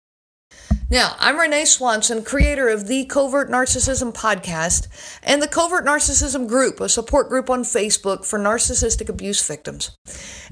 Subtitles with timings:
[0.91, 4.89] Now, I'm Renee Swanson, creator of the Covert Narcissism podcast
[5.23, 9.97] and the Covert Narcissism Group, a support group on Facebook for narcissistic abuse victims.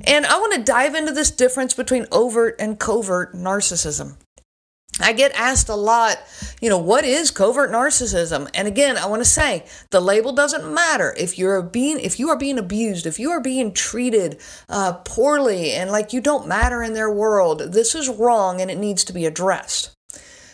[0.04, 4.16] And I want to dive into this difference between overt and covert narcissism.
[4.98, 6.18] I get asked a lot,
[6.60, 8.48] you know, what is covert narcissism?
[8.54, 11.14] And again, I want to say the label doesn't matter.
[11.16, 15.72] If you're being, if you are being abused, if you are being treated uh, poorly
[15.72, 19.12] and like you don't matter in their world, this is wrong and it needs to
[19.12, 19.96] be addressed.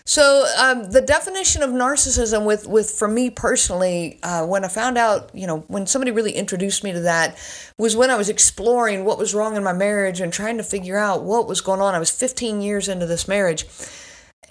[0.08, 4.96] So um, the definition of narcissism, with with for me personally, uh, when I found
[4.96, 7.36] out, you know, when somebody really introduced me to that,
[7.76, 10.96] was when I was exploring what was wrong in my marriage and trying to figure
[10.96, 11.96] out what was going on.
[11.96, 13.66] I was 15 years into this marriage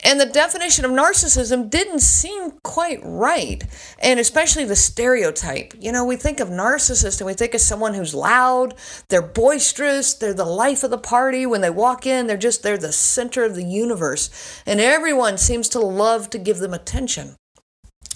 [0.06, 3.64] and the definition of narcissism didn't seem quite right.
[4.00, 5.74] And especially the stereotype.
[5.80, 8.76] You know, we think of narcissist and we think of someone who's loud,
[9.10, 11.48] they're boisterous, they're the life of the party.
[11.48, 14.30] When they walk in, they're just, they're the center of the universe.
[14.68, 17.36] And everyone seems to love to give them attention.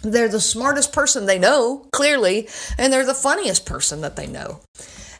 [0.03, 4.61] They're the smartest person they know, clearly, and they're the funniest person that they know.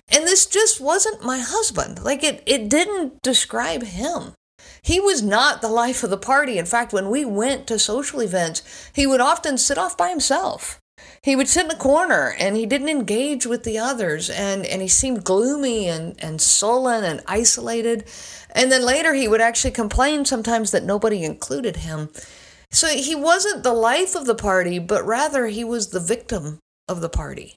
[0.07, 2.03] And this just wasn't my husband.
[2.03, 4.33] Like it, it didn't describe him.
[4.81, 6.57] He was not the life of the party.
[6.57, 10.79] In fact, when we went to social events, he would often sit off by himself.
[11.21, 14.81] He would sit in a corner and he didn't engage with the others and, and
[14.81, 18.05] he seemed gloomy and, and sullen and isolated.
[18.51, 22.09] And then later he would actually complain sometimes that nobody included him.
[22.71, 27.01] So he wasn't the life of the party, but rather he was the victim of
[27.01, 27.55] the party.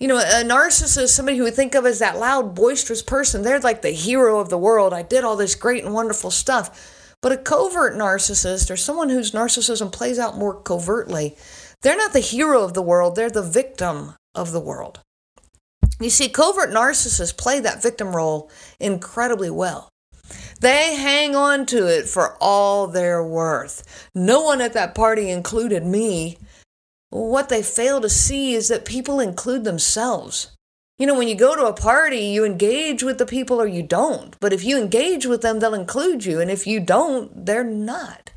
[0.00, 3.60] You know, a narcissist, somebody who we think of as that loud, boisterous person, they're
[3.60, 4.94] like the hero of the world.
[4.94, 7.14] I did all this great and wonderful stuff.
[7.20, 11.36] But a covert narcissist, or someone whose narcissism plays out more covertly,
[11.82, 15.00] they're not the hero of the world, they're the victim of the world.
[16.00, 19.90] You see, covert narcissists play that victim role incredibly well.
[20.60, 24.08] They hang on to it for all they're worth.
[24.14, 26.38] No one at that party included me
[27.10, 30.56] what they fail to see is that people include themselves.
[30.98, 33.82] You know, when you go to a party, you engage with the people or you
[33.82, 34.36] don't.
[34.38, 36.40] But if you engage with them, they'll include you.
[36.40, 38.30] And if you don't, they're not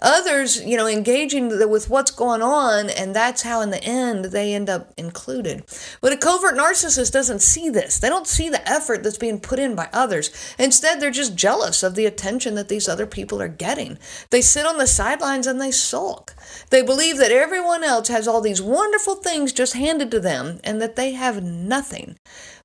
[0.00, 4.54] others, you know, engaging with what's going on, and that's how in the end they
[4.54, 5.64] end up included.
[6.00, 7.98] But a covert narcissist doesn't see this.
[7.98, 10.30] They don't see the effort that's being put in by others.
[10.58, 13.98] Instead, they're just jealous of the attention that these other people are getting.
[14.30, 16.34] They sit on the sidelines and they sulk.
[16.70, 20.80] They believe that everyone else has all these wonderful things just handed to them and
[20.80, 22.16] that they have nothing.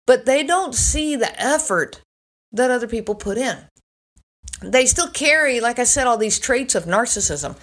[0.05, 2.01] But they don't see the effort
[2.51, 3.67] that other people put in
[4.61, 7.55] they still carry, like I said, all these traits of narcissism.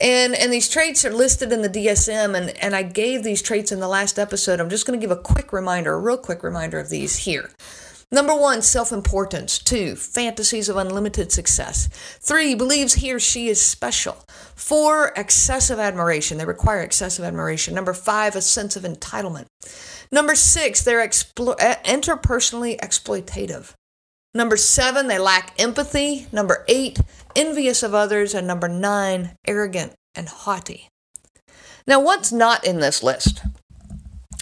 [0.00, 3.70] And, and these traits are listed in the DSM, and, and I gave these traits
[3.70, 4.58] in the last episode.
[4.58, 7.50] I'm just going to give a quick reminder, a real quick reminder of these here.
[8.12, 9.58] Number one, self importance.
[9.58, 11.88] Two, fantasies of unlimited success.
[12.20, 14.16] Three, believes he or she is special.
[14.56, 16.38] Four, excessive admiration.
[16.38, 17.74] They require excessive admiration.
[17.74, 19.46] Number five, a sense of entitlement.
[20.10, 23.74] Number six, they're explo- eh, interpersonally exploitative.
[24.34, 26.26] Number seven, they lack empathy.
[26.32, 27.00] Number eight,
[27.34, 28.34] envious of others.
[28.34, 30.88] And number nine, arrogant and haughty.
[31.86, 33.42] Now, what's not in this list?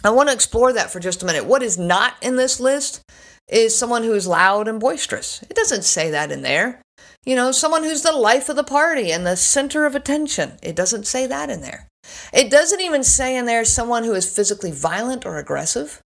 [0.05, 1.47] I want to explore that for just a minute.
[1.47, 3.03] What is not in this list
[3.49, 5.43] is someone who is loud and boisterous.
[5.49, 6.83] It doesn't say that in there.
[7.25, 10.53] You know, someone who's the life of the party and the center of attention.
[10.63, 11.89] It doesn't say that in there.
[12.33, 16.01] It doesn't even say in there someone who is physically violent or aggressive.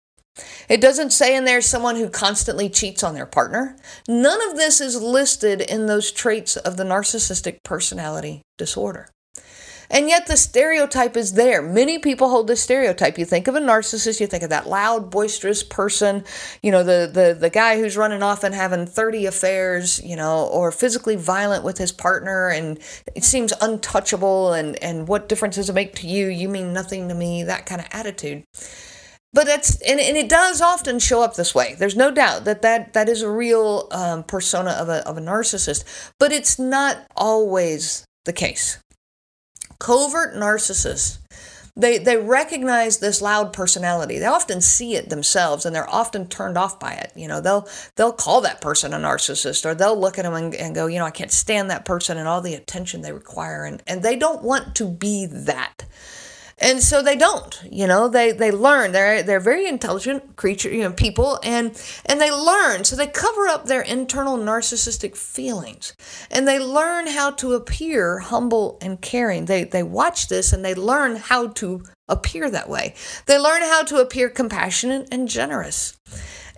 [0.68, 3.76] It doesn't say in there someone who constantly cheats on their partner.
[4.08, 9.08] None of this is listed in those traits of the narcissistic personality disorder.
[9.90, 11.62] And yet the stereotype is there.
[11.62, 13.18] Many people hold this stereotype.
[13.18, 16.24] You think of a narcissist, you think of that loud, boisterous person,
[16.62, 20.46] you know, the, the, the guy who's running off and having 30 affairs, you know,
[20.46, 22.78] or physically violent with his partner and
[23.14, 26.26] it seems untouchable and, and what difference does it make to you?
[26.26, 28.44] You mean nothing to me, that kind of attitude.
[29.32, 31.76] But that's and, and it does often show up this way.
[31.78, 35.20] There's no doubt that that, that is a real um, persona of a, of a
[35.20, 35.84] narcissist,
[36.18, 38.78] but it's not always the case.
[39.78, 41.18] Covert narcissists
[41.78, 44.18] they they recognize this loud personality.
[44.18, 47.12] They often see it themselves and they're often turned off by it.
[47.14, 50.54] You know they'll they'll call that person a narcissist or they'll look at them and,
[50.56, 53.64] and go you know i can't stand that person and all the attention they require.
[53.64, 55.84] And and they don't want to be that
[56.60, 58.92] and so they don't you know they they learn.
[58.92, 62.84] They're they're very intelligent creature you know people and and they learn.
[62.84, 65.94] So they cover up their internal narcissistic feelings
[66.30, 69.46] and they learn how to appear humble and caring.
[69.46, 72.94] They they watch this and they learn how to appear that way.
[73.26, 75.98] They learn how to appear compassionate and generous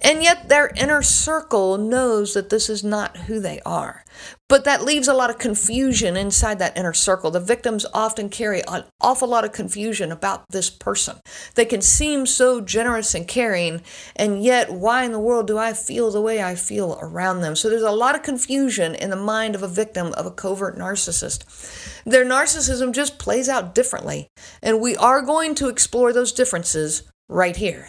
[0.00, 4.04] and yet their inner circle knows that this is not who they are.
[4.48, 7.30] But that leaves a lot of confusion inside that inner circle.
[7.30, 11.18] The victims often carry an awful lot of confusion about this person.
[11.54, 13.82] They can seem so generous and caring,
[14.16, 17.54] and yet, why in the world do I feel the way I feel around them?
[17.54, 20.76] So there's a lot of confusion in the mind of a victim of a covert
[20.76, 22.02] narcissist.
[22.04, 24.28] Their narcissism just plays out differently,
[24.62, 27.88] and we are going to explore those differences right here.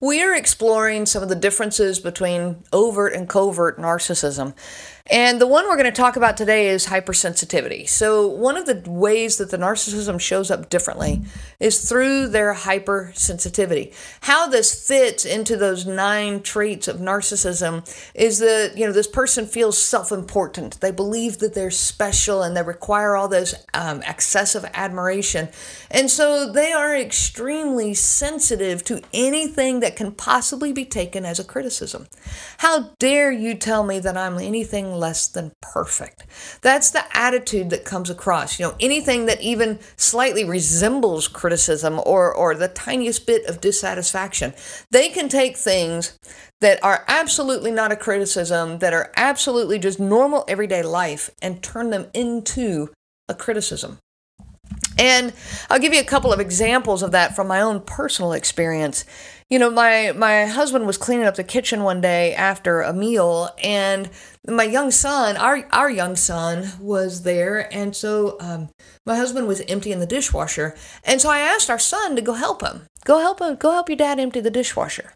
[0.00, 4.54] We are exploring some of the differences between overt and covert narcissism.
[5.10, 7.88] And the one we're going to talk about today is hypersensitivity.
[7.88, 11.22] So, one of the ways that the narcissism shows up differently
[11.58, 13.94] is through their hypersensitivity.
[14.22, 19.46] How this fits into those nine traits of narcissism is that, you know, this person
[19.46, 20.78] feels self important.
[20.80, 25.48] They believe that they're special and they require all those um, excessive admiration.
[25.90, 31.44] And so they are extremely sensitive to anything that can possibly be taken as a
[31.44, 32.08] criticism.
[32.58, 36.26] How dare you tell me that I'm anything less than perfect.
[36.62, 38.58] That's the attitude that comes across.
[38.58, 44.54] You know, anything that even slightly resembles criticism or, or the tiniest bit of dissatisfaction,
[44.90, 46.18] they can take things
[46.60, 51.90] that are absolutely not a criticism, that are absolutely just normal everyday life, and turn
[51.90, 52.88] them into
[53.28, 53.98] a criticism.
[54.98, 55.32] And
[55.70, 59.04] I'll give you a couple of examples of that from my own personal experience.
[59.48, 63.50] You know, my my husband was cleaning up the kitchen one day after a meal,
[63.62, 64.10] and
[64.46, 68.68] my young son, our our young son, was there, and so um,
[69.06, 72.60] my husband was emptying the dishwasher, and so I asked our son to go help
[72.60, 72.82] him.
[73.04, 73.56] Go help him.
[73.56, 75.14] Go help your dad empty the dishwasher.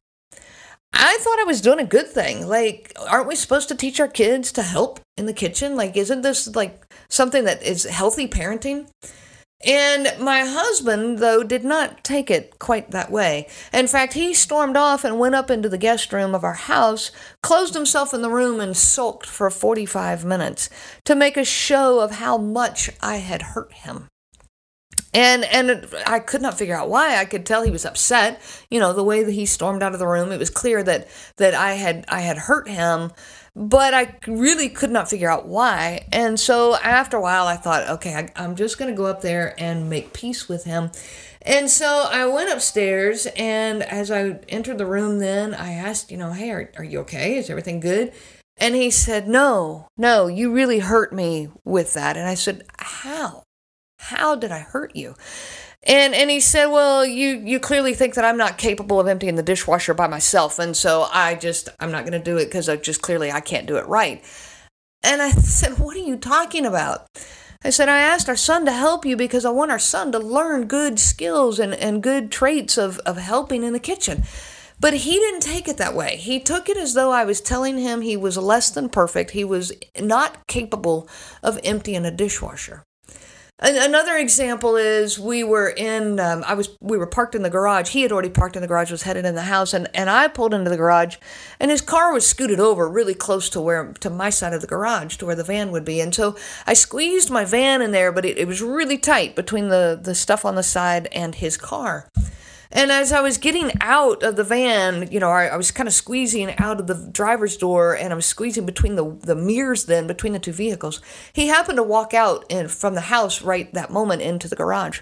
[0.95, 2.47] I thought I was doing a good thing.
[2.47, 5.77] Like, aren't we supposed to teach our kids to help in the kitchen?
[5.77, 8.89] Like, isn't this like something that is healthy parenting?
[9.65, 13.47] And my husband, though, did not take it quite that way.
[13.73, 17.13] In fact, he stormed off and went up into the guest room of our house,
[17.43, 20.69] closed himself in the room, and sulked for 45 minutes
[21.05, 24.09] to make a show of how much I had hurt him.
[25.15, 27.17] And and I could not figure out why.
[27.17, 28.41] I could tell he was upset.
[28.71, 31.07] You know, the way that he stormed out of the room, it was clear that
[31.37, 33.13] that I had I had hurt him
[33.55, 36.07] but I really could not figure out why.
[36.11, 39.21] And so after a while, I thought, okay, I, am just going to go up
[39.21, 40.91] there and make peace with him.
[41.43, 46.17] And so I went upstairs, and as I entered the room, then I asked, you
[46.17, 47.37] know, hey, are, are you okay?
[47.37, 48.13] Is everything good?
[48.59, 52.17] And he said, no, no, you really hurt me with that.
[52.17, 53.43] And I said, how?
[54.03, 55.15] How did I hurt you?
[55.85, 59.37] And and he said, "Well, you you clearly think that I'm not capable of emptying
[59.37, 62.69] the dishwasher by myself, and so I just I'm not going to do it because
[62.69, 64.25] I just clearly I can't do it right."
[65.03, 67.07] And I said, "What are you talking about?"
[67.65, 70.19] I said, I asked our son to help you because I want our son to
[70.19, 74.25] learn good skills and, and good traits of, of helping in the kitchen.
[74.81, 76.17] But he didn't take it that way.
[76.17, 79.31] He took it as though I was telling him he was less than perfect.
[79.31, 81.09] He was not capable
[81.41, 82.83] of emptying a dishwasher.
[83.59, 87.91] Another example is we were in um, I was we were parked in the garage.
[87.91, 90.27] He had already parked in the garage, was headed in the house, and, and I
[90.27, 91.17] pulled into the garage,
[91.61, 94.67] and his car was scooted over really close to where to my side of the
[94.67, 98.11] garage to where the van would be, and so I squeezed my van in there,
[98.11, 101.57] but it, it was really tight between the the stuff on the side and his
[101.57, 102.09] car.
[102.75, 105.87] And as I was getting out of the van, you know, I, I was kind
[105.87, 109.85] of squeezing out of the driver's door and I was squeezing between the, the mirrors
[109.85, 111.03] then, between the two vehicles.
[111.35, 115.01] He happened to walk out in, from the house right that moment into the garage.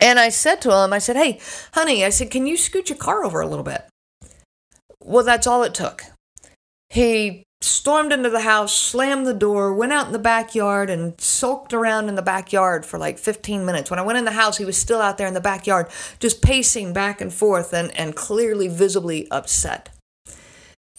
[0.00, 1.40] And I said to him, I said, hey,
[1.74, 3.84] honey, I said, can you scoot your car over a little bit?
[5.00, 6.02] Well, that's all it took.
[6.90, 11.72] He stormed into the house, slammed the door, went out in the backyard, and sulked
[11.72, 13.90] around in the backyard for like 15 minutes.
[13.90, 15.88] When I went in the house, he was still out there in the backyard,
[16.20, 19.90] just pacing back and forth and, and clearly visibly upset.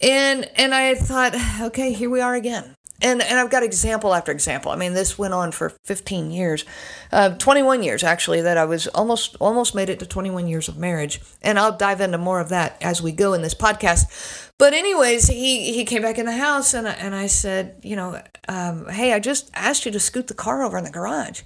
[0.02, 4.14] And and I had thought, okay, here we are again and and I've got example
[4.14, 4.70] after example.
[4.70, 6.64] I mean, this went on for 15 years,
[7.12, 8.40] uh, 21 years actually.
[8.40, 12.00] That I was almost almost made it to 21 years of marriage, and I'll dive
[12.00, 14.50] into more of that as we go in this podcast.
[14.58, 17.96] But anyways, he he came back in the house, and I, and I said, you
[17.96, 21.42] know, um, hey, I just asked you to scoot the car over in the garage.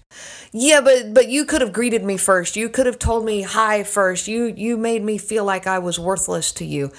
[0.52, 2.56] Yeah, but but you could have greeted me first.
[2.56, 4.26] You could have told me hi first.
[4.26, 6.90] You you made me feel like I was worthless to you.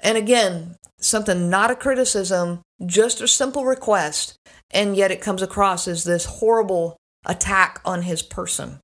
[0.00, 4.38] And again, something not a criticism, just a simple request,
[4.70, 6.96] and yet it comes across as this horrible
[7.26, 8.80] attack on his person.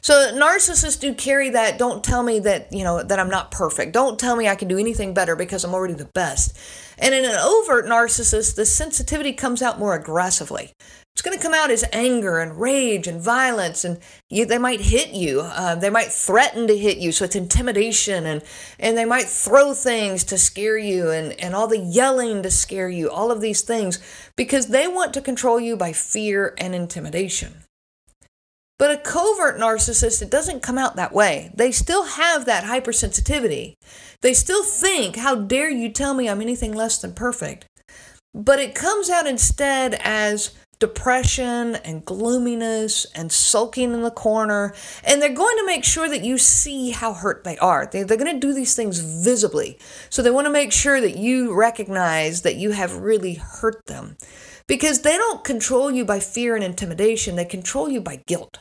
[0.00, 3.92] So narcissists do carry that don't tell me that, you know, that I'm not perfect.
[3.92, 6.56] Don't tell me I can do anything better because I'm already the best.
[6.98, 10.72] And in an overt narcissist, the sensitivity comes out more aggressively.
[11.16, 14.82] It's going to come out as anger and rage and violence, and you, they might
[14.82, 15.40] hit you.
[15.40, 18.42] Uh, they might threaten to hit you, so it's intimidation, and
[18.78, 22.90] and they might throw things to scare you, and and all the yelling to scare
[22.90, 23.08] you.
[23.08, 23.98] All of these things
[24.36, 27.62] because they want to control you by fear and intimidation.
[28.78, 31.50] But a covert narcissist, it doesn't come out that way.
[31.54, 33.76] They still have that hypersensitivity.
[34.20, 37.64] They still think, how dare you tell me I'm anything less than perfect?
[38.34, 44.74] But it comes out instead as depression and gloominess and sulking in the corner.
[45.04, 47.88] And they're going to make sure that you see how hurt they are.
[47.90, 49.78] They, they're going to do these things visibly.
[50.10, 54.16] So they want to make sure that you recognize that you have really hurt them.
[54.66, 58.58] Because they don't control you by fear and intimidation, they control you by guilt.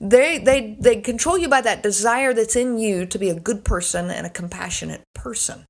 [0.00, 3.64] They, they, they control you by that desire that's in you to be a good
[3.64, 5.64] person and a compassionate person.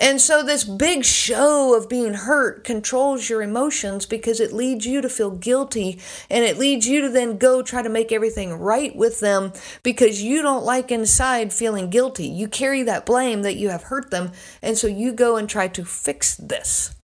[0.00, 5.00] And so, this big show of being hurt controls your emotions because it leads you
[5.00, 6.00] to feel guilty
[6.30, 9.52] and it leads you to then go try to make everything right with them
[9.82, 12.28] because you don't like inside feeling guilty.
[12.28, 14.30] You carry that blame that you have hurt them,
[14.62, 16.94] and so you go and try to fix this.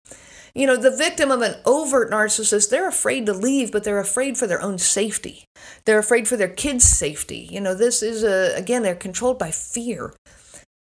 [0.54, 4.38] You know, the victim of an overt narcissist, they're afraid to leave, but they're afraid
[4.38, 5.46] for their own safety.
[5.84, 7.48] They're afraid for their kids' safety.
[7.50, 10.14] You know, this is a, again, they're controlled by fear.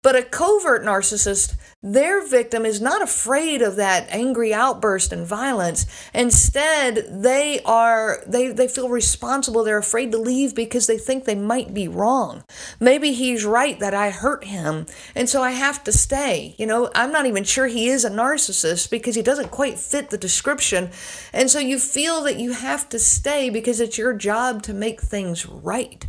[0.02, 5.86] But a covert narcissist, their victim is not afraid of that angry outburst and violence.
[6.14, 9.66] Instead, they are they, they feel responsible.
[9.66, 12.46] They're afraid to leave because they think they might be wrong.
[12.80, 16.56] Maybe he's right that I hurt him, and so I have to stay.
[16.58, 20.12] You know, I'm not even sure he is a narcissist because he doesn't quite fit
[20.12, 20.92] the description.
[21.34, 25.02] And so you feel that you have to stay because it's your job to make
[25.02, 26.06] things right.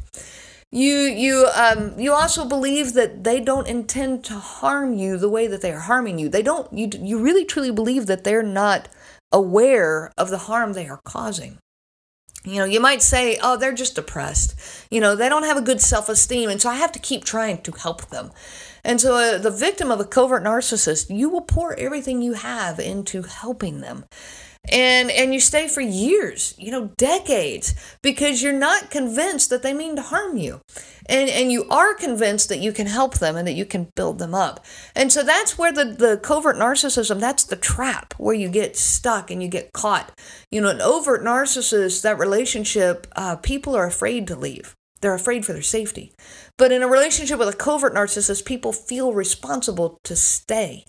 [0.72, 5.48] You you um you also believe that they don't intend to harm you the way
[5.48, 6.28] that they are harming you.
[6.28, 8.88] They don't you you really truly believe that they're not
[9.32, 11.58] aware of the harm they are causing.
[12.44, 14.54] You know, you might say, "Oh, they're just depressed."
[14.90, 17.62] You know, they don't have a good self-esteem, and so I have to keep trying
[17.62, 18.30] to help them.
[18.82, 22.78] And so, uh, the victim of a covert narcissist, you will pour everything you have
[22.78, 24.04] into helping them
[24.70, 29.72] and and you stay for years you know decades because you're not convinced that they
[29.72, 30.60] mean to harm you.
[31.06, 34.18] And and you are convinced that you can help them and that you can build
[34.18, 34.64] them up.
[34.94, 39.30] And so that's where the the covert narcissism that's the trap where you get stuck
[39.30, 40.12] and you get caught.
[40.50, 44.74] You know an overt narcissist that relationship uh, people are afraid to leave.
[45.00, 46.12] They're afraid for their safety.
[46.58, 50.84] But in a relationship with a covert narcissist people feel responsible to stay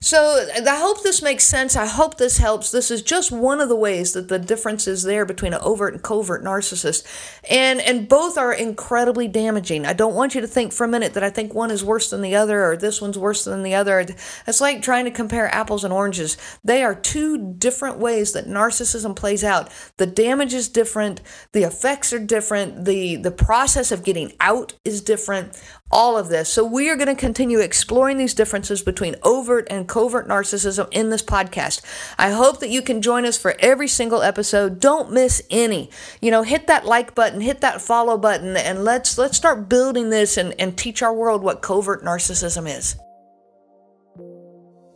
[0.00, 1.74] so I hope this makes sense.
[1.74, 2.70] I hope this helps.
[2.70, 5.92] This is just one of the ways that the difference is there between an overt
[5.92, 7.04] and covert narcissist.
[7.50, 9.84] And and both are incredibly damaging.
[9.84, 12.10] I don't want you to think for a minute that I think one is worse
[12.10, 14.06] than the other or this one's worse than the other.
[14.46, 16.36] It's like trying to compare apples and oranges.
[16.62, 19.68] They are two different ways that narcissism plays out.
[19.96, 25.00] The damage is different, the effects are different, the the process of getting out is
[25.02, 25.60] different.
[25.90, 26.48] All of this.
[26.48, 31.10] So, we are going to continue exploring these differences between overt and covert narcissism in
[31.10, 31.82] this podcast.
[32.18, 34.80] I hope that you can join us for every single episode.
[34.80, 35.90] Don't miss any.
[36.20, 40.10] You know, hit that like button, hit that follow button, and let's let's start building
[40.10, 42.96] this and, and teach our world what covert narcissism is.